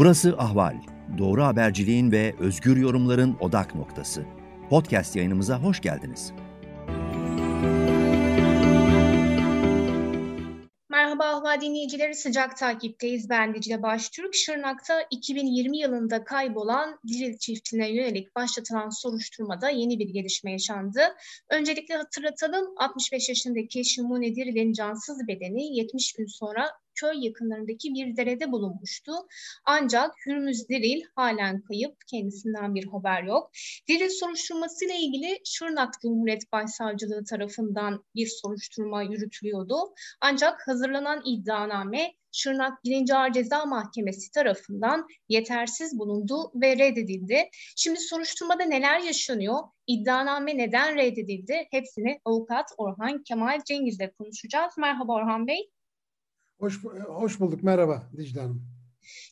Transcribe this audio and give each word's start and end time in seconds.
Burası 0.00 0.34
Ahval. 0.38 0.76
Doğru 1.18 1.44
haberciliğin 1.44 2.12
ve 2.12 2.34
özgür 2.38 2.76
yorumların 2.76 3.36
odak 3.40 3.74
noktası. 3.74 4.24
Podcast 4.70 5.16
yayınımıza 5.16 5.62
hoş 5.62 5.80
geldiniz. 5.80 6.32
Merhaba 10.90 11.24
Ahval 11.24 11.60
dinleyicileri 11.60 12.14
sıcak 12.14 12.56
takipteyiz. 12.56 13.30
Ben 13.30 13.54
Dicle 13.54 13.82
Baştürk. 13.82 14.34
Şırnak'ta 14.34 15.06
2020 15.10 15.78
yılında 15.78 16.24
kaybolan 16.24 17.00
Diril 17.08 17.38
çiftine 17.38 17.90
yönelik 17.90 18.36
başlatılan 18.36 18.88
soruşturmada 18.88 19.70
yeni 19.70 19.98
bir 19.98 20.08
gelişme 20.08 20.52
yaşandı. 20.52 21.00
Öncelikle 21.50 21.94
hatırlatalım 21.94 22.66
65 22.76 23.28
yaşındaki 23.28 23.84
Şimune 23.84 24.36
Diril'in 24.36 24.72
cansız 24.72 25.28
bedeni 25.28 25.76
70 25.76 26.12
gün 26.12 26.26
sonra 26.26 26.70
köy 27.00 27.24
yakınlarındaki 27.26 27.94
bir 27.94 28.16
derede 28.16 28.52
bulunmuştu. 28.52 29.12
Ancak 29.64 30.14
Hürmüz 30.26 30.68
Diril 30.68 31.02
halen 31.14 31.60
kayıp, 31.62 31.96
kendisinden 32.06 32.74
bir 32.74 32.86
haber 32.86 33.22
yok. 33.22 33.50
Diril 33.88 34.08
soruşturması 34.08 34.84
ile 34.84 34.98
ilgili 34.98 35.38
Şırnak 35.44 35.94
Cumhuriyet 36.02 36.52
Başsavcılığı 36.52 37.24
tarafından 37.24 38.04
bir 38.14 38.26
soruşturma 38.26 39.02
yürütülüyordu. 39.02 39.76
Ancak 40.20 40.68
hazırlanan 40.68 41.22
iddianame 41.24 42.14
Şırnak 42.32 42.84
1. 42.84 43.10
Ağır 43.10 43.32
Ceza 43.32 43.64
Mahkemesi 43.64 44.30
tarafından 44.30 45.06
yetersiz 45.28 45.98
bulundu 45.98 46.52
ve 46.54 46.78
reddedildi. 46.78 47.48
Şimdi 47.76 48.00
soruşturmada 48.00 48.64
neler 48.64 49.00
yaşanıyor? 49.00 49.58
İddianame 49.86 50.58
neden 50.58 50.96
reddedildi? 50.96 51.66
Hepsini 51.70 52.20
avukat 52.24 52.70
Orhan 52.78 53.22
Kemal 53.22 53.60
Cengiz'le 53.64 54.16
konuşacağız. 54.18 54.74
Merhaba 54.78 55.12
Orhan 55.12 55.46
Bey. 55.46 55.70
Hoş, 56.60 56.84
hoş 57.08 57.40
bulduk. 57.40 57.62
Merhaba 57.62 58.02
Dicle 58.16 58.40
Hanım. 58.40 58.62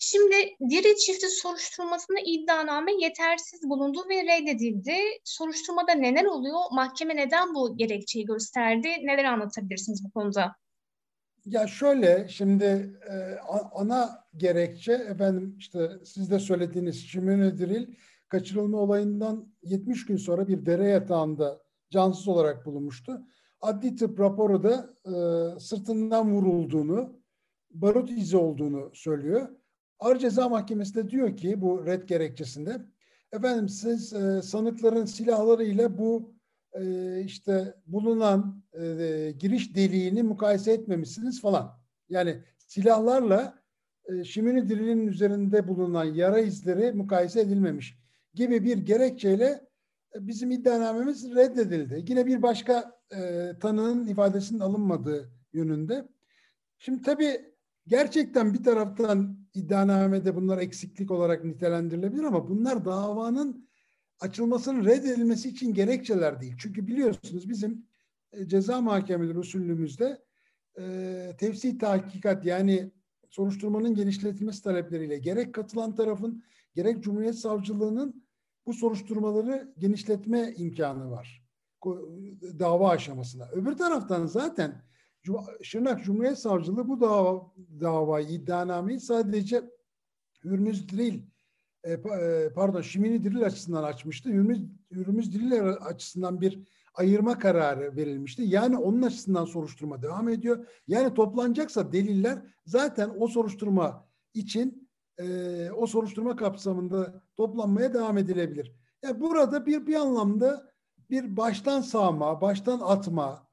Şimdi 0.00 0.34
diri 0.70 0.96
çifti 0.96 1.26
soruşturmasında 1.28 2.18
iddianame 2.26 2.92
yetersiz 3.00 3.62
bulundu 3.62 3.98
ve 4.10 4.24
reddedildi. 4.24 4.96
Soruşturmada 5.24 5.92
neler 5.92 6.24
oluyor? 6.24 6.60
Mahkeme 6.72 7.16
neden 7.16 7.54
bu 7.54 7.76
gerekçeyi 7.76 8.24
gösterdi? 8.24 8.88
Neler 8.88 9.24
anlatabilirsiniz 9.24 10.04
bu 10.04 10.10
konuda? 10.10 10.52
Ya 11.46 11.66
şöyle 11.66 12.28
şimdi 12.28 12.98
e, 13.10 13.38
ana 13.74 14.24
gerekçe 14.36 14.92
efendim 14.92 15.54
işte 15.58 15.90
siz 16.04 16.30
de 16.30 16.38
söylediğiniz 16.38 17.06
Şimene 17.06 17.58
Diril 17.58 17.86
kaçırılma 18.28 18.78
olayından 18.78 19.52
70 19.62 20.06
gün 20.06 20.16
sonra 20.16 20.48
bir 20.48 20.66
dere 20.66 20.88
yatağında 20.88 21.62
cansız 21.90 22.28
olarak 22.28 22.66
bulunmuştu. 22.66 23.22
Adli 23.60 23.96
tıp 23.96 24.20
raporu 24.20 24.62
da 24.62 24.94
e, 25.04 25.14
sırtından 25.60 26.32
vurulduğunu, 26.32 27.17
barut 27.82 28.10
izi 28.10 28.36
olduğunu 28.36 28.90
söylüyor. 28.94 29.48
Ağır 29.98 30.18
Ceza 30.18 30.48
Mahkemesi 30.48 30.94
de 30.94 31.10
diyor 31.10 31.36
ki 31.36 31.60
bu 31.60 31.86
red 31.86 32.02
gerekçesinde 32.02 32.80
efendim 33.32 33.68
siz 33.68 34.12
e, 34.12 34.42
sanıkların 34.42 35.04
silahlarıyla 35.04 35.98
bu 35.98 36.34
e, 36.72 37.20
işte 37.24 37.74
bulunan 37.86 38.62
e, 38.80 39.34
giriş 39.38 39.76
deliğini 39.76 40.22
mukayese 40.22 40.72
etmemişsiniz 40.72 41.40
falan. 41.40 41.78
Yani 42.08 42.38
silahlarla 42.58 43.62
e, 44.04 44.24
Şimini 44.24 44.68
Diril'in 44.68 45.06
üzerinde 45.06 45.68
bulunan 45.68 46.04
yara 46.04 46.38
izleri 46.38 46.92
mukayese 46.92 47.40
edilmemiş 47.40 47.98
gibi 48.34 48.64
bir 48.64 48.78
gerekçeyle 48.78 49.68
e, 50.14 50.26
bizim 50.26 50.50
iddianamemiz 50.50 51.34
reddedildi. 51.34 52.04
Yine 52.08 52.26
bir 52.26 52.42
başka 52.42 53.00
e, 53.16 53.52
tanığın 53.60 54.06
ifadesinin 54.06 54.60
alınmadığı 54.60 55.30
yönünde. 55.52 56.08
Şimdi 56.78 57.02
tabii 57.02 57.54
gerçekten 57.88 58.54
bir 58.54 58.64
taraftan 58.64 59.38
iddianamede 59.54 60.36
bunlar 60.36 60.58
eksiklik 60.58 61.10
olarak 61.10 61.44
nitelendirilebilir 61.44 62.24
ama 62.24 62.48
bunlar 62.48 62.84
davanın 62.84 63.68
açılmasının 64.20 64.84
reddedilmesi 64.84 65.48
için 65.48 65.74
gerekçeler 65.74 66.40
değil. 66.40 66.54
Çünkü 66.58 66.86
biliyorsunuz 66.86 67.48
bizim 67.48 67.86
e, 68.32 68.48
ceza 68.48 68.80
mahkemeleri 68.80 69.38
usulümüzde 69.38 70.22
e, 70.78 71.36
tefsir 71.38 71.78
tahkikat 71.78 72.44
yani 72.44 72.92
soruşturmanın 73.30 73.94
genişletilmesi 73.94 74.62
talepleriyle 74.62 75.18
gerek 75.18 75.54
katılan 75.54 75.94
tarafın 75.94 76.42
gerek 76.74 77.02
Cumhuriyet 77.02 77.38
Savcılığı'nın 77.38 78.24
bu 78.66 78.72
soruşturmaları 78.72 79.74
genişletme 79.78 80.54
imkanı 80.56 81.10
var 81.10 81.48
dava 82.58 82.90
aşamasında. 82.90 83.50
Öbür 83.52 83.72
taraftan 83.72 84.26
zaten 84.26 84.82
Şırnak 85.62 86.04
Cumhuriyet 86.04 86.38
Savcılığı 86.38 86.88
bu 86.88 87.00
dava, 87.00 87.52
davayı, 87.80 88.28
iddianameyi 88.28 89.00
sadece 89.00 89.62
Hürmüz 90.44 90.88
Diril, 90.88 91.22
e, 91.84 91.92
e, 91.92 92.52
pardon 92.54 92.80
Şimini 92.80 93.24
Diril 93.24 93.44
açısından 93.44 93.82
açmıştı. 93.82 94.28
Hürmüz, 94.28 94.60
Hürmüz 94.90 95.34
Diril 95.34 95.70
açısından 95.70 96.40
bir 96.40 96.60
ayırma 96.94 97.38
kararı 97.38 97.96
verilmişti. 97.96 98.42
Yani 98.42 98.78
onun 98.78 99.02
açısından 99.02 99.44
soruşturma 99.44 100.02
devam 100.02 100.28
ediyor. 100.28 100.66
Yani 100.88 101.14
toplanacaksa 101.14 101.92
deliller 101.92 102.38
zaten 102.66 103.10
o 103.18 103.28
soruşturma 103.28 104.08
için 104.34 104.88
e, 105.18 105.70
o 105.70 105.86
soruşturma 105.86 106.36
kapsamında 106.36 107.22
toplanmaya 107.36 107.94
devam 107.94 108.18
edilebilir. 108.18 108.72
Yani 109.02 109.20
burada 109.20 109.66
bir 109.66 109.86
bir 109.86 109.94
anlamda 109.94 110.72
bir 111.10 111.36
baştan 111.36 111.80
sağma, 111.80 112.40
baştan 112.40 112.80
atma, 112.80 113.47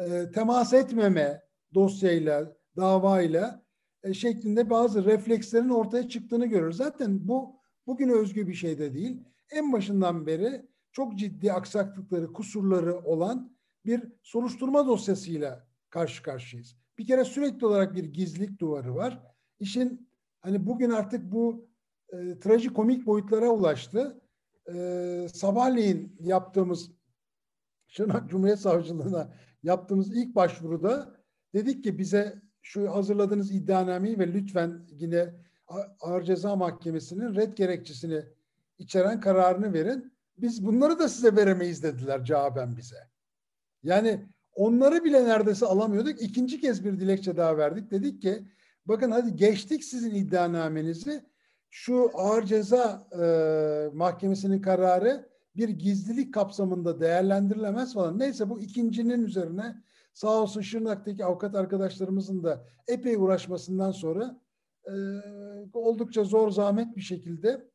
e, 0.00 0.30
temas 0.32 0.72
etmeme 0.72 1.42
dosyayla, 1.74 2.56
davayla 2.76 3.64
e, 4.02 4.14
şeklinde 4.14 4.70
bazı 4.70 5.04
reflekslerin 5.04 5.68
ortaya 5.68 6.08
çıktığını 6.08 6.46
görüyoruz. 6.46 6.76
Zaten 6.76 7.28
bu 7.28 7.60
bugün 7.86 8.08
özgü 8.08 8.48
bir 8.48 8.54
şey 8.54 8.78
de 8.78 8.94
değil. 8.94 9.24
En 9.50 9.72
başından 9.72 10.26
beri 10.26 10.66
çok 10.92 11.18
ciddi 11.18 11.52
aksaklıkları, 11.52 12.32
kusurları 12.32 12.98
olan 12.98 13.56
bir 13.86 14.12
soruşturma 14.22 14.86
dosyasıyla 14.86 15.68
karşı 15.90 16.22
karşıyayız. 16.22 16.76
Bir 16.98 17.06
kere 17.06 17.24
sürekli 17.24 17.66
olarak 17.66 17.94
bir 17.94 18.04
gizlilik 18.04 18.58
duvarı 18.58 18.94
var. 18.94 19.22
İşin 19.58 20.10
hani 20.40 20.66
bugün 20.66 20.90
artık 20.90 21.32
bu 21.32 21.68
e, 22.12 22.38
trajikomik 22.38 23.06
boyutlara 23.06 23.48
ulaştı 23.48 24.20
e, 24.74 25.26
sabahleyin 25.32 26.16
yaptığımız 26.20 26.90
Şırnak 27.86 28.30
Cumhuriyet 28.30 28.60
Savcılığına 28.60 29.32
yaptığımız 29.62 30.16
ilk 30.16 30.34
başvuruda 30.34 31.16
dedik 31.54 31.84
ki 31.84 31.98
bize 31.98 32.42
şu 32.62 32.94
hazırladığınız 32.94 33.50
iddianameyi 33.50 34.18
ve 34.18 34.32
lütfen 34.32 34.86
yine 34.90 35.34
Ağır 36.00 36.22
Ceza 36.22 36.56
Mahkemesi'nin 36.56 37.34
red 37.34 37.56
gerekçesini 37.56 38.22
içeren 38.78 39.20
kararını 39.20 39.72
verin. 39.72 40.12
Biz 40.38 40.66
bunları 40.66 40.98
da 40.98 41.08
size 41.08 41.36
veremeyiz 41.36 41.82
dediler 41.82 42.24
cevaben 42.24 42.76
bize. 42.76 43.08
Yani 43.82 44.26
onları 44.54 45.04
bile 45.04 45.24
neredeyse 45.24 45.66
alamıyorduk. 45.66 46.22
İkinci 46.22 46.60
kez 46.60 46.84
bir 46.84 47.00
dilekçe 47.00 47.36
daha 47.36 47.56
verdik. 47.56 47.90
Dedik 47.90 48.22
ki 48.22 48.42
bakın 48.86 49.10
hadi 49.10 49.36
geçtik 49.36 49.84
sizin 49.84 50.14
iddianamenizi 50.14 51.24
şu 51.70 52.10
ağır 52.14 52.42
ceza 52.42 53.08
e, 53.12 53.96
mahkemesinin 53.96 54.62
kararı 54.62 55.29
bir 55.56 55.68
gizlilik 55.68 56.34
kapsamında 56.34 57.00
değerlendirilemez 57.00 57.94
falan. 57.94 58.18
Neyse 58.18 58.50
bu 58.50 58.60
ikincinin 58.60 59.22
üzerine 59.22 59.82
sağ 60.12 60.42
olsun 60.42 60.60
Şırnak'taki 60.60 61.24
avukat 61.24 61.54
arkadaşlarımızın 61.54 62.44
da 62.44 62.66
epey 62.88 63.16
uğraşmasından 63.16 63.90
sonra 63.90 64.40
e, 64.86 64.92
oldukça 65.72 66.24
zor 66.24 66.50
zahmet 66.50 66.96
bir 66.96 67.00
şekilde 67.00 67.70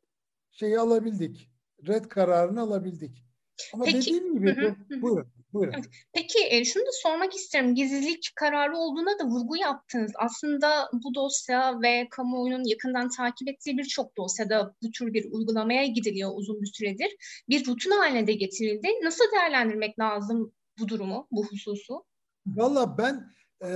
şeyi 0.52 0.80
alabildik. 0.80 1.52
Red 1.88 2.06
kararını 2.06 2.62
alabildik. 2.62 3.25
Ama 3.74 3.84
Peki. 3.84 3.97
dediğim 3.97 4.34
gibi 4.34 4.75
hı. 5.02 5.25
Buyurun. 5.56 5.82
Peki 6.14 6.40
e, 6.50 6.66
şunu 6.66 6.84
da 6.84 6.92
sormak 6.92 7.36
isterim. 7.36 7.76
Gizlilik 7.76 8.32
kararı 8.36 8.78
olduğuna 8.78 9.20
da 9.20 9.26
vurgu 9.26 9.56
yaptınız. 9.58 10.12
Aslında 10.16 10.90
bu 10.94 11.16
dosya 11.16 11.82
ve 11.82 12.08
kamuoyunun 12.12 12.64
yakından 12.64 13.09
takip 13.09 13.50
ettiği 13.50 13.78
birçok 13.78 14.18
dosyada 14.18 14.76
bu 14.84 14.91
tür 14.91 15.14
bir 15.14 15.26
uygulamaya 15.32 15.85
gidiliyor 15.85 16.32
uzun 16.35 16.62
bir 16.62 16.72
süredir. 16.74 17.16
Bir 17.50 17.68
rutin 17.68 17.91
haline 17.91 18.28
de 18.28 18.34
getirildi. 18.34 18.88
Nasıl 19.03 19.24
değerlendirmek 19.32 20.00
lazım 20.00 20.52
bu 20.79 20.88
durumu, 20.88 21.28
bu 21.32 21.46
hususu? 21.46 22.06
Valla 22.47 22.97
ben 22.97 23.32
e, 23.62 23.74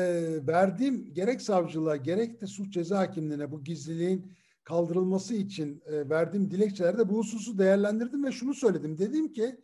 verdiğim 0.48 1.14
gerek 1.14 1.42
savcılığa 1.42 1.96
gerek 1.96 2.42
de 2.42 2.48
suç 2.48 2.74
ceza 2.74 3.00
hakimliğine 3.00 3.52
bu 3.52 3.64
gizliliğin 3.64 4.32
kaldırılması 4.64 5.36
için 5.36 5.84
e, 5.86 6.10
verdiğim 6.10 6.52
dilekçelerde 6.52 7.10
bu 7.10 7.18
hususu 7.18 7.58
değerlendirdim 7.58 8.24
ve 8.24 8.32
şunu 8.32 8.54
söyledim. 8.54 8.98
Dedim 8.98 9.34
ki 9.34 9.56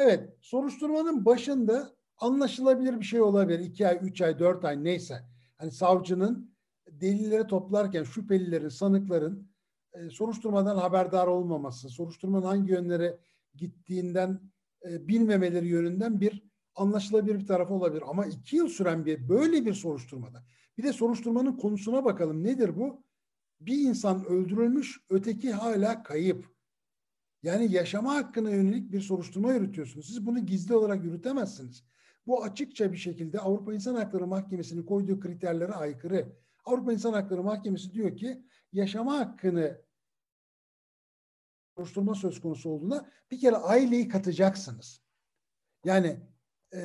Evet, 0.00 0.36
soruşturmanın 0.40 1.24
başında 1.24 1.94
anlaşılabilir 2.18 3.00
bir 3.00 3.04
şey 3.04 3.20
olabilir. 3.20 3.58
iki 3.58 3.88
ay, 3.88 3.98
üç 4.02 4.20
ay, 4.20 4.38
dört 4.38 4.64
ay 4.64 4.84
neyse. 4.84 5.24
Hani 5.56 5.70
savcının 5.70 6.54
delilleri 6.90 7.46
toplarken 7.46 8.04
şüphelilerin, 8.04 8.68
sanıkların 8.68 9.50
e, 9.92 10.10
soruşturmadan 10.10 10.76
haberdar 10.76 11.26
olmaması, 11.26 11.88
soruşturmanın 11.88 12.46
hangi 12.46 12.72
yönlere 12.72 13.18
gittiğinden 13.54 14.40
e, 14.88 15.08
bilmemeleri 15.08 15.68
yönünden 15.68 16.20
bir 16.20 16.42
anlaşılabilir 16.74 17.38
bir 17.38 17.46
tarafı 17.46 17.74
olabilir. 17.74 18.02
Ama 18.06 18.26
iki 18.26 18.56
yıl 18.56 18.68
süren 18.68 19.06
bir 19.06 19.28
böyle 19.28 19.66
bir 19.66 19.74
soruşturmada 19.74 20.44
bir 20.78 20.82
de 20.82 20.92
soruşturmanın 20.92 21.52
konusuna 21.52 22.04
bakalım. 22.04 22.44
Nedir 22.44 22.76
bu? 22.76 23.08
bir 23.60 23.78
insan 23.78 24.24
öldürülmüş, 24.24 25.00
öteki 25.10 25.52
hala 25.52 26.02
kayıp. 26.02 26.57
Yani 27.42 27.72
yaşama 27.72 28.14
hakkına 28.14 28.50
yönelik 28.50 28.92
bir 28.92 29.00
soruşturma 29.00 29.52
yürütüyorsunuz. 29.52 30.06
Siz 30.06 30.26
bunu 30.26 30.46
gizli 30.46 30.74
olarak 30.74 31.04
yürütemezsiniz. 31.04 31.84
Bu 32.26 32.44
açıkça 32.44 32.92
bir 32.92 32.96
şekilde 32.96 33.38
Avrupa 33.38 33.74
İnsan 33.74 33.94
Hakları 33.94 34.26
Mahkemesi'nin 34.26 34.82
koyduğu 34.82 35.20
kriterlere 35.20 35.72
aykırı. 35.72 36.32
Avrupa 36.64 36.92
İnsan 36.92 37.12
Hakları 37.12 37.42
Mahkemesi 37.42 37.92
diyor 37.92 38.16
ki 38.16 38.42
yaşama 38.72 39.18
hakkını 39.18 39.80
soruşturma 41.76 42.14
söz 42.14 42.40
konusu 42.40 42.70
olduğunda 42.70 43.08
bir 43.30 43.40
kere 43.40 43.56
aileyi 43.56 44.08
katacaksınız. 44.08 45.02
Yani 45.84 46.20
e, 46.72 46.78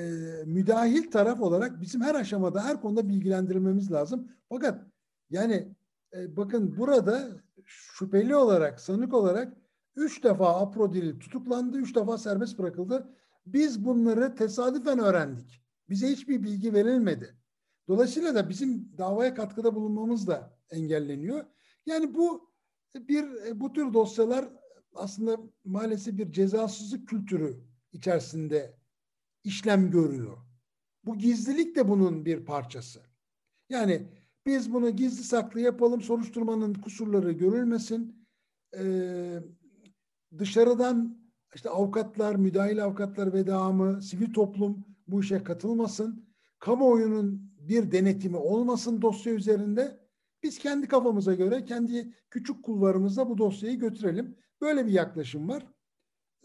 müdahil 0.46 1.12
taraf 1.12 1.42
olarak 1.42 1.82
bizim 1.82 2.02
her 2.02 2.16
aşamada 2.16 2.64
her 2.64 2.82
konuda 2.82 3.10
bilgilendirilmemiz 3.10 3.92
lazım. 3.92 4.32
Fakat 4.50 4.88
yani 5.30 5.76
e, 6.14 6.38
bakın 6.38 6.78
burada 6.78 7.30
şüpheli 7.66 8.36
olarak, 8.36 8.82
sanık 8.82 9.14
olarak 9.14 9.63
üç 9.96 10.24
defa 10.24 10.62
Aprodil 10.62 11.20
tutuklandı, 11.20 11.78
üç 11.78 11.96
defa 11.96 12.18
serbest 12.18 12.60
bırakıldı. 12.60 13.10
Biz 13.46 13.86
bunları 13.86 14.36
tesadüfen 14.36 15.00
öğrendik. 15.00 15.62
Bize 15.90 16.08
hiçbir 16.08 16.44
bilgi 16.44 16.74
verilmedi. 16.74 17.36
Dolayısıyla 17.88 18.36
da 18.36 18.50
bizim 18.50 18.98
davaya 18.98 19.34
katkıda 19.34 19.76
bulunmamız 19.76 20.28
da 20.28 20.58
engelleniyor. 20.70 21.46
Yani 21.86 22.14
bu 22.14 22.54
bir 22.96 23.26
bu 23.60 23.74
tür 23.74 23.94
dosyalar 23.94 24.50
aslında 24.96 25.38
maalesef 25.66 26.18
bir 26.18 26.32
cezasızlık 26.32 27.08
kültürü 27.08 27.58
içerisinde 27.92 28.78
işlem 29.44 29.92
görüyor. 29.92 30.38
Bu 31.06 31.18
gizlilik 31.18 31.76
de 31.76 31.88
bunun 31.88 32.26
bir 32.26 32.46
parçası. 32.46 33.02
Yani 33.70 34.08
biz 34.46 34.74
bunu 34.74 34.90
gizli 34.90 35.24
saklı 35.24 35.60
yapalım, 35.60 36.02
soruşturmanın 36.02 36.74
kusurları 36.74 37.32
görülmesin. 37.32 38.28
Ee, 38.78 39.40
dışarıdan 40.40 41.24
işte 41.56 41.70
avukatlar, 41.70 42.36
müdahil 42.36 42.84
avukatlar 42.84 43.34
ve 43.34 43.48
devamı, 43.48 44.02
sivil 44.02 44.34
toplum 44.34 44.86
bu 45.08 45.22
işe 45.22 45.44
katılmasın. 45.44 46.26
Kamuoyunun 46.60 47.54
bir 47.60 47.92
denetimi 47.92 48.38
olmasın 48.38 49.02
dosya 49.02 49.34
üzerinde. 49.34 50.00
Biz 50.44 50.60
kendi 50.60 50.88
kafamıza 50.88 51.34
göre, 51.34 51.66
kendi 51.66 52.14
küçük 52.30 52.64
kulvarımızda 52.64 53.30
bu 53.30 53.38
dosyayı 53.38 53.80
götürelim. 53.80 54.38
Böyle 54.62 54.86
bir 54.86 54.92
yaklaşım 54.92 55.50
var. 55.50 55.68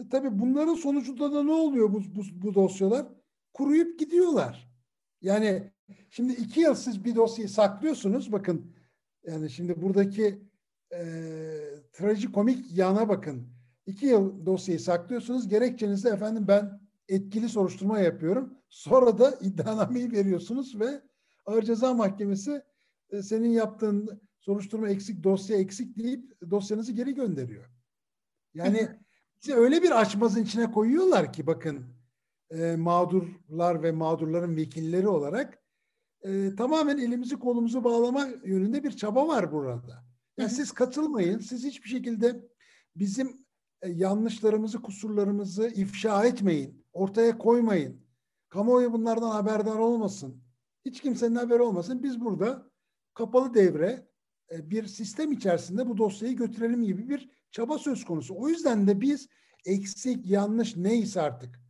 E, 0.00 0.08
tabii 0.08 0.38
bunların 0.38 0.74
sonucunda 0.74 1.32
da 1.32 1.42
ne 1.42 1.52
oluyor 1.52 1.92
bu, 1.92 2.02
bu, 2.14 2.22
bu 2.32 2.54
dosyalar? 2.54 3.06
Kuruyup 3.54 3.98
gidiyorlar. 3.98 4.72
Yani 5.20 5.72
şimdi 6.10 6.32
iki 6.32 6.60
yıl 6.60 6.74
siz 6.74 7.04
bir 7.04 7.16
dosyayı 7.16 7.48
saklıyorsunuz. 7.48 8.32
Bakın 8.32 8.72
yani 9.26 9.50
şimdi 9.50 9.82
buradaki 9.82 10.42
e, 10.92 11.00
trajikomik 11.92 12.76
yana 12.76 13.08
bakın. 13.08 13.57
İki 13.88 14.06
yıl 14.06 14.46
dosyayı 14.46 14.80
saklıyorsunuz. 14.80 15.48
Gerekçenizde 15.48 16.10
efendim 16.10 16.44
ben 16.48 16.80
etkili 17.08 17.48
soruşturma 17.48 17.98
yapıyorum. 17.98 18.54
Sonra 18.68 19.18
da 19.18 19.30
iddianameyi 19.40 20.12
veriyorsunuz 20.12 20.80
ve 20.80 21.02
Ağır 21.46 21.62
Ceza 21.62 21.94
Mahkemesi 21.94 22.62
e, 23.10 23.22
senin 23.22 23.48
yaptığın 23.48 24.20
soruşturma 24.40 24.88
eksik, 24.88 25.24
dosya 25.24 25.58
eksik 25.58 25.98
deyip 25.98 26.50
dosyanızı 26.50 26.92
geri 26.92 27.14
gönderiyor. 27.14 27.64
Yani 28.54 28.88
bizi 29.36 29.54
öyle 29.54 29.82
bir 29.82 30.00
açmazın 30.00 30.42
içine 30.42 30.72
koyuyorlar 30.72 31.32
ki 31.32 31.46
bakın 31.46 31.86
e, 32.50 32.76
mağdurlar 32.76 33.82
ve 33.82 33.92
mağdurların 33.92 34.56
vekilleri 34.56 35.08
olarak 35.08 35.62
e, 36.22 36.54
tamamen 36.54 36.98
elimizi 36.98 37.38
kolumuzu 37.38 37.84
bağlama 37.84 38.28
yönünde 38.44 38.84
bir 38.84 38.90
çaba 38.90 39.28
var 39.28 39.52
burada. 39.52 40.04
Yani 40.38 40.50
siz 40.50 40.72
katılmayın, 40.72 41.38
siz 41.38 41.64
hiçbir 41.64 41.88
şekilde 41.88 42.48
bizim 42.96 43.47
yanlışlarımızı, 43.86 44.82
kusurlarımızı 44.82 45.68
ifşa 45.68 46.24
etmeyin, 46.24 46.84
ortaya 46.92 47.38
koymayın. 47.38 48.08
Kamuoyu 48.48 48.92
bunlardan 48.92 49.30
haberdar 49.30 49.76
olmasın. 49.76 50.42
Hiç 50.84 51.00
kimsenin 51.00 51.34
haberi 51.34 51.62
olmasın. 51.62 52.02
Biz 52.02 52.20
burada 52.20 52.70
kapalı 53.14 53.54
devre 53.54 54.08
e, 54.50 54.70
bir 54.70 54.86
sistem 54.86 55.32
içerisinde 55.32 55.88
bu 55.88 55.98
dosyayı 55.98 56.36
götürelim 56.36 56.84
gibi 56.84 57.08
bir 57.08 57.30
çaba 57.50 57.78
söz 57.78 58.04
konusu. 58.04 58.34
O 58.38 58.48
yüzden 58.48 58.86
de 58.86 59.00
biz 59.00 59.28
eksik, 59.64 60.26
yanlış 60.26 60.76
neyse 60.76 61.20
artık 61.20 61.60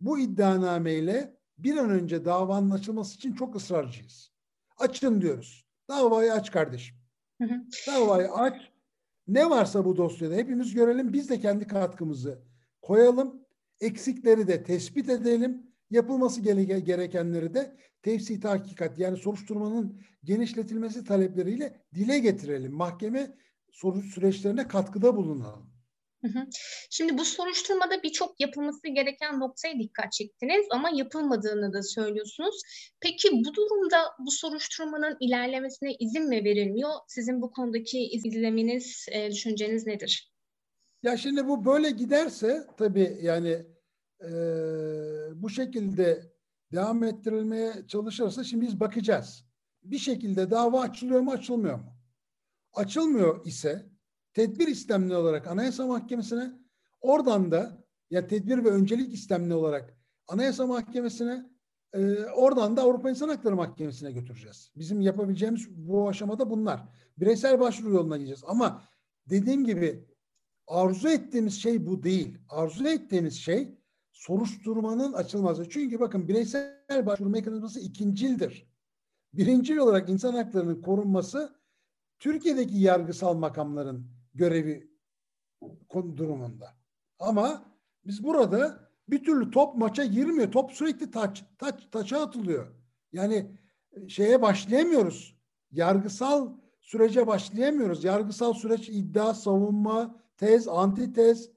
bu 0.00 0.18
iddianameyle 0.18 1.36
bir 1.58 1.76
an 1.76 1.90
önce 1.90 2.24
davanın 2.24 2.70
açılması 2.70 3.14
için 3.14 3.32
çok 3.32 3.56
ısrarcıyız. 3.56 4.32
Açın 4.78 5.20
diyoruz. 5.20 5.66
Davayı 5.88 6.32
aç 6.32 6.50
kardeşim. 6.50 6.96
Davayı 7.86 8.32
aç. 8.32 8.69
Ne 9.30 9.50
varsa 9.50 9.84
bu 9.84 9.96
dosyada 9.96 10.34
hepimiz 10.34 10.74
görelim. 10.74 11.12
Biz 11.12 11.30
de 11.30 11.40
kendi 11.40 11.66
katkımızı 11.66 12.42
koyalım. 12.82 13.42
Eksikleri 13.80 14.48
de 14.48 14.62
tespit 14.62 15.08
edelim. 15.08 15.62
Yapılması 15.90 16.40
gerekenleri 16.40 17.54
de 17.54 17.76
tefsi 18.02 18.40
hakikat 18.40 18.98
yani 18.98 19.16
soruşturmanın 19.16 20.00
genişletilmesi 20.24 21.04
talepleriyle 21.04 21.80
dile 21.94 22.18
getirelim. 22.18 22.72
Mahkeme 22.72 23.36
soru 23.70 24.02
süreçlerine 24.02 24.68
katkıda 24.68 25.16
bulunalım. 25.16 25.70
Şimdi 26.90 27.18
bu 27.18 27.24
soruşturmada 27.24 28.02
birçok 28.02 28.40
yapılması 28.40 28.88
gereken 28.88 29.40
noktaya 29.40 29.78
dikkat 29.78 30.12
çektiniz 30.12 30.66
ama 30.70 30.90
yapılmadığını 30.94 31.72
da 31.72 31.82
söylüyorsunuz. 31.82 32.62
Peki 33.00 33.28
bu 33.32 33.54
durumda 33.54 33.98
bu 34.18 34.30
soruşturmanın 34.30 35.16
ilerlemesine 35.20 35.94
izin 35.94 36.28
mi 36.28 36.44
verilmiyor? 36.44 36.90
Sizin 37.08 37.42
bu 37.42 37.50
konudaki 37.50 37.98
izleminiz, 37.98 39.06
e, 39.12 39.30
düşünceniz 39.30 39.86
nedir? 39.86 40.32
Ya 41.02 41.16
şimdi 41.16 41.48
bu 41.48 41.64
böyle 41.64 41.90
giderse 41.90 42.66
tabii 42.76 43.18
yani 43.22 43.66
e, 44.24 44.30
bu 45.34 45.50
şekilde 45.50 46.32
devam 46.72 47.04
ettirilmeye 47.04 47.72
çalışırsa 47.88 48.44
şimdi 48.44 48.66
biz 48.66 48.80
bakacağız. 48.80 49.44
Bir 49.82 49.98
şekilde 49.98 50.50
dava 50.50 50.80
açılıyor 50.80 51.20
mu 51.20 51.30
açılmıyor 51.30 51.78
mu? 51.78 51.96
Açılmıyor 52.72 53.46
ise 53.46 53.89
tedbir 54.34 54.68
istemli 54.68 55.16
olarak 55.16 55.46
Anayasa 55.46 55.86
Mahkemesi'ne 55.86 56.52
oradan 57.00 57.50
da 57.50 57.84
ya 58.10 58.26
tedbir 58.26 58.64
ve 58.64 58.70
öncelik 58.70 59.14
istemli 59.14 59.54
olarak 59.54 59.96
Anayasa 60.28 60.66
Mahkemesi'ne 60.66 61.50
e, 61.92 62.24
oradan 62.24 62.76
da 62.76 62.82
Avrupa 62.82 63.10
İnsan 63.10 63.28
Hakları 63.28 63.56
Mahkemesi'ne 63.56 64.12
götüreceğiz. 64.12 64.72
Bizim 64.76 65.00
yapabileceğimiz 65.00 65.70
bu 65.70 66.08
aşamada 66.08 66.50
bunlar. 66.50 66.88
Bireysel 67.18 67.60
başvuru 67.60 67.94
yoluna 67.94 68.16
gideceğiz. 68.16 68.42
Ama 68.46 68.82
dediğim 69.26 69.64
gibi 69.64 70.04
arzu 70.66 71.08
ettiğimiz 71.08 71.62
şey 71.62 71.86
bu 71.86 72.02
değil. 72.02 72.38
Arzu 72.48 72.88
ettiğimiz 72.88 73.34
şey 73.34 73.78
soruşturmanın 74.12 75.12
açılması. 75.12 75.68
Çünkü 75.68 76.00
bakın 76.00 76.28
bireysel 76.28 77.06
başvuru 77.06 77.28
mekanizması 77.28 77.80
ikincildir. 77.80 78.70
Birincil 79.34 79.76
olarak 79.76 80.08
insan 80.08 80.34
haklarının 80.34 80.82
korunması 80.82 81.60
Türkiye'deki 82.18 82.78
yargısal 82.78 83.34
makamların 83.34 84.19
görevi 84.34 84.90
durumunda. 86.16 86.74
Ama 87.18 87.64
biz 88.06 88.24
burada 88.24 88.90
bir 89.08 89.24
türlü 89.24 89.50
top 89.50 89.76
maça 89.76 90.04
girmiyor. 90.04 90.52
Top 90.52 90.72
sürekli 90.72 91.10
taç, 91.10 91.44
taç, 91.58 91.88
taça 91.92 92.20
atılıyor. 92.20 92.66
Yani 93.12 93.56
e, 93.92 94.08
şeye 94.08 94.42
başlayamıyoruz. 94.42 95.36
Yargısal 95.72 96.54
sürece 96.80 97.26
başlayamıyoruz. 97.26 98.04
Yargısal 98.04 98.54
süreç 98.54 98.88
iddia, 98.88 99.34
savunma, 99.34 100.22
tez, 100.36 100.68
antitez 100.68 101.50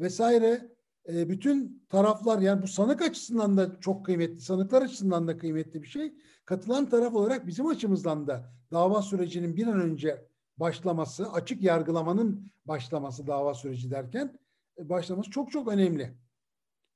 vesaire 0.00 0.74
e, 1.08 1.28
bütün 1.28 1.86
taraflar 1.88 2.38
yani 2.38 2.62
bu 2.62 2.66
sanık 2.66 3.02
açısından 3.02 3.56
da 3.56 3.80
çok 3.80 4.06
kıymetli, 4.06 4.40
sanıklar 4.40 4.82
açısından 4.82 5.28
da 5.28 5.38
kıymetli 5.38 5.82
bir 5.82 5.88
şey. 5.88 6.14
Katılan 6.44 6.88
taraf 6.88 7.14
olarak 7.14 7.46
bizim 7.46 7.66
açımızdan 7.66 8.26
da 8.26 8.52
dava 8.72 9.02
sürecinin 9.02 9.56
bir 9.56 9.66
an 9.66 9.80
önce 9.80 10.28
başlaması, 10.56 11.32
açık 11.32 11.62
yargılamanın 11.62 12.52
başlaması 12.64 13.26
dava 13.26 13.54
süreci 13.54 13.90
derken 13.90 14.38
e, 14.78 14.88
başlaması 14.88 15.30
çok 15.30 15.52
çok 15.52 15.68
önemli. 15.68 16.14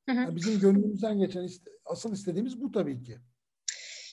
Yani 0.08 0.36
bizim 0.36 0.60
gönlümüzden 0.60 1.18
geçen 1.18 1.48
asıl 1.84 2.12
istediğimiz 2.12 2.62
bu 2.62 2.72
tabii 2.72 3.02
ki. 3.02 3.18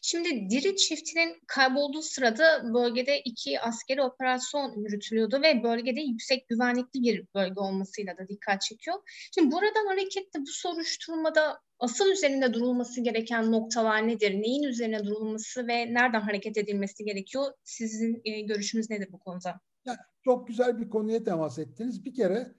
Şimdi 0.07 0.49
Diri 0.49 0.75
çiftinin 0.75 1.41
kaybolduğu 1.47 2.01
sırada 2.01 2.73
bölgede 2.73 3.21
iki 3.21 3.59
askeri 3.59 4.01
operasyon 4.01 4.83
yürütülüyordu 4.83 5.41
ve 5.41 5.63
bölgede 5.63 6.01
yüksek 6.01 6.47
güvenlikli 6.47 7.01
bir 7.01 7.25
bölge 7.35 7.59
olmasıyla 7.59 8.17
da 8.17 8.27
dikkat 8.27 8.61
çekiyor. 8.61 8.97
Şimdi 9.33 9.51
buradan 9.51 9.87
hareketle 9.87 10.41
bu 10.41 10.47
soruşturmada 10.47 11.61
asıl 11.79 12.12
üzerinde 12.12 12.53
durulması 12.53 13.01
gereken 13.01 13.51
noktalar 13.51 14.08
nedir? 14.08 14.41
Neyin 14.41 14.63
üzerine 14.63 15.05
durulması 15.05 15.67
ve 15.67 15.94
nereden 15.94 16.22
hareket 16.22 16.58
edilmesi 16.58 17.05
gerekiyor? 17.05 17.46
Sizin 17.63 18.22
e, 18.25 18.41
görüşünüz 18.41 18.89
nedir 18.89 19.10
bu 19.12 19.20
konuda? 19.20 19.60
Ya, 19.86 19.98
çok 20.24 20.48
güzel 20.48 20.79
bir 20.79 20.89
konuya 20.89 21.24
temas 21.24 21.60
ettiniz. 21.60 22.05
Bir 22.05 22.13
kere 22.13 22.55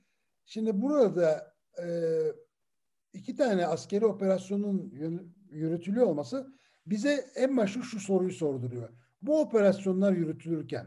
şimdi 0.46 0.82
burada 0.82 1.54
e, 1.82 1.86
iki 3.12 3.36
tane 3.36 3.66
askeri 3.66 4.06
operasyonun 4.06 4.92
yürütülüyor 5.50 6.06
olması 6.06 6.52
bize 6.86 7.24
en 7.36 7.56
başta 7.56 7.82
şu 7.82 8.00
soruyu 8.00 8.32
sorduruyor. 8.32 8.88
Bu 9.22 9.40
operasyonlar 9.40 10.12
yürütülürken 10.12 10.86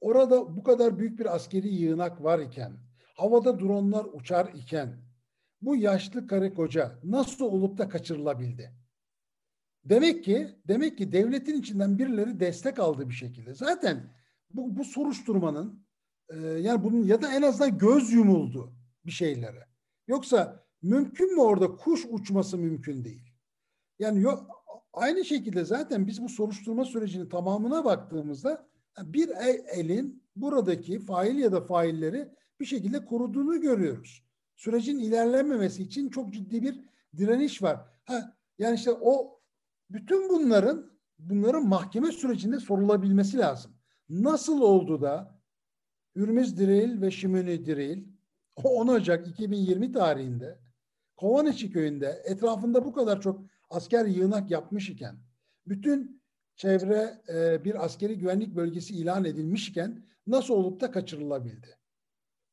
orada 0.00 0.56
bu 0.56 0.62
kadar 0.62 0.98
büyük 0.98 1.18
bir 1.18 1.34
askeri 1.34 1.68
yığınak 1.68 2.22
var 2.22 2.38
iken, 2.38 2.72
havada 3.16 3.60
dronlar 3.60 4.06
uçar 4.12 4.46
iken 4.54 4.98
bu 5.66 5.76
yaşlı 5.76 6.26
karı 6.26 6.54
koca 6.54 6.98
nasıl 7.04 7.44
olup 7.44 7.78
da 7.78 7.88
kaçırılabildi? 7.88 8.72
Demek 9.84 10.24
ki 10.24 10.48
demek 10.68 10.98
ki 10.98 11.12
devletin 11.12 11.60
içinden 11.60 11.98
birileri 11.98 12.40
destek 12.40 12.78
aldı 12.78 13.08
bir 13.08 13.14
şekilde. 13.14 13.54
Zaten 13.54 14.14
bu, 14.50 14.76
bu 14.76 14.84
soruşturmanın 14.84 15.86
e, 16.28 16.36
yani 16.36 16.84
bunun 16.84 17.04
ya 17.04 17.22
da 17.22 17.34
en 17.34 17.42
azından 17.42 17.78
göz 17.78 18.12
yumuldu 18.12 18.72
bir 19.06 19.10
şeylere. 19.10 19.66
Yoksa 20.08 20.66
mümkün 20.82 21.34
mü 21.34 21.40
orada 21.40 21.76
kuş 21.76 22.06
uçması 22.10 22.58
mümkün 22.58 23.04
değil. 23.04 23.32
Yani 23.98 24.20
yok 24.20 24.64
aynı 24.92 25.24
şekilde 25.24 25.64
zaten 25.64 26.06
biz 26.06 26.22
bu 26.22 26.28
soruşturma 26.28 26.84
sürecinin 26.84 27.28
tamamına 27.28 27.84
baktığımızda 27.84 28.68
bir 29.02 29.28
elin 29.76 30.22
buradaki 30.36 30.98
fail 30.98 31.38
ya 31.38 31.52
da 31.52 31.60
failleri 31.60 32.28
bir 32.60 32.64
şekilde 32.64 33.04
koruduğunu 33.04 33.60
görüyoruz. 33.60 34.25
Sürecin 34.56 34.98
ilerlememesi 34.98 35.82
için 35.82 36.08
çok 36.08 36.32
ciddi 36.32 36.62
bir 36.62 36.80
direniş 37.16 37.62
var. 37.62 37.80
Ha, 38.04 38.36
yani 38.58 38.74
işte 38.74 38.92
o 38.92 39.40
bütün 39.90 40.28
bunların 40.28 40.90
bunların 41.18 41.68
mahkeme 41.68 42.12
sürecinde 42.12 42.60
sorulabilmesi 42.60 43.38
lazım. 43.38 43.72
Nasıl 44.08 44.60
oldu 44.60 45.00
da 45.02 45.40
Ürmüz 46.14 46.58
Diril 46.58 47.02
ve 47.02 47.10
Şimuni 47.10 47.66
Diril 47.66 48.04
10 48.56 48.88
Ocak 48.88 49.28
2020 49.28 49.92
tarihinde 49.92 50.58
Kovaniçi 51.16 51.70
köyünde 51.70 52.22
etrafında 52.24 52.84
bu 52.84 52.92
kadar 52.92 53.20
çok 53.20 53.40
asker 53.70 54.06
yığınak 54.06 54.50
yapmış 54.50 54.90
iken 54.90 55.16
bütün 55.66 56.22
çevre 56.56 57.22
e, 57.28 57.64
bir 57.64 57.84
askeri 57.84 58.18
güvenlik 58.18 58.56
bölgesi 58.56 58.94
ilan 58.94 59.24
edilmişken 59.24 60.04
nasıl 60.26 60.54
olup 60.54 60.80
da 60.80 60.90
kaçırılabildi? 60.90 61.75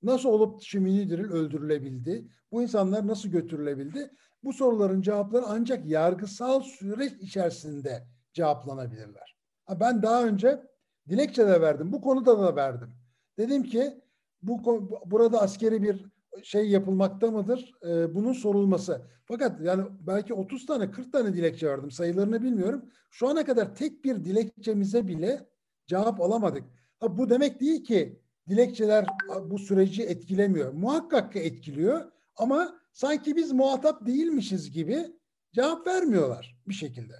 Nasıl 0.03 0.29
olup 0.29 0.61
Şimini 0.61 1.09
Diril 1.09 1.31
öldürülebildi? 1.31 2.27
Bu 2.51 2.61
insanlar 2.61 3.07
nasıl 3.07 3.29
götürülebildi? 3.29 4.11
Bu 4.43 4.53
soruların 4.53 5.01
cevapları 5.01 5.45
ancak 5.47 5.85
yargısal 5.85 6.61
süreç 6.61 7.13
içerisinde 7.13 8.07
cevaplanabilirler. 8.33 9.37
Ben 9.79 10.03
daha 10.03 10.25
önce 10.25 10.63
dilekçe 11.09 11.47
de 11.47 11.61
verdim. 11.61 11.91
Bu 11.91 12.01
konuda 12.01 12.39
da 12.39 12.55
verdim. 12.55 12.89
Dedim 13.37 13.63
ki 13.63 14.01
bu 14.41 14.89
burada 15.05 15.41
askeri 15.41 15.83
bir 15.83 16.05
şey 16.43 16.69
yapılmakta 16.69 17.31
mıdır? 17.31 17.71
Ee, 17.87 18.15
bunun 18.15 18.33
sorulması. 18.33 19.01
Fakat 19.25 19.61
yani 19.61 19.83
belki 19.99 20.33
30 20.33 20.65
tane 20.65 20.91
40 20.91 21.13
tane 21.13 21.33
dilekçe 21.33 21.67
verdim. 21.67 21.91
Sayılarını 21.91 22.41
bilmiyorum. 22.41 22.85
Şu 23.11 23.27
ana 23.27 23.45
kadar 23.45 23.75
tek 23.75 24.05
bir 24.05 24.25
dilekçemize 24.25 25.07
bile 25.07 25.49
cevap 25.87 26.21
alamadık. 26.21 26.63
Ha, 26.99 27.17
bu 27.17 27.29
demek 27.29 27.61
değil 27.61 27.83
ki 27.83 28.22
dilekçeler 28.49 29.05
bu 29.43 29.59
süreci 29.59 30.03
etkilemiyor. 30.03 30.73
Muhakkak 30.73 31.33
ki 31.33 31.39
etkiliyor 31.39 32.11
ama 32.35 32.79
sanki 32.93 33.35
biz 33.35 33.51
muhatap 33.51 34.05
değilmişiz 34.05 34.71
gibi 34.71 35.05
cevap 35.53 35.87
vermiyorlar 35.87 36.55
bir 36.67 36.73
şekilde. 36.73 37.13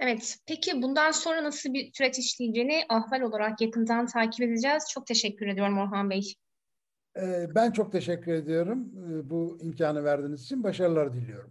Evet, 0.00 0.38
peki 0.46 0.82
bundan 0.82 1.10
sonra 1.10 1.44
nasıl 1.44 1.74
bir 1.74 1.92
süreç 1.92 2.18
işleyeceğini 2.18 2.84
ahval 2.88 3.20
olarak 3.20 3.60
yakından 3.60 4.06
takip 4.06 4.40
edeceğiz. 4.40 4.84
Çok 4.90 5.06
teşekkür 5.06 5.46
ediyorum 5.46 5.78
Orhan 5.78 6.10
Bey. 6.10 6.34
Ee, 7.16 7.46
ben 7.54 7.70
çok 7.70 7.92
teşekkür 7.92 8.32
ediyorum 8.32 8.92
ee, 8.96 9.30
bu 9.30 9.58
imkanı 9.62 10.04
verdiğiniz 10.04 10.42
için. 10.42 10.62
Başarılar 10.62 11.14
diliyorum. 11.14 11.50